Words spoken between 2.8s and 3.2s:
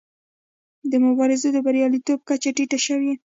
شوې.